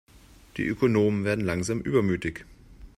[0.57, 2.43] Die Ökonomen werden langsam übermütig.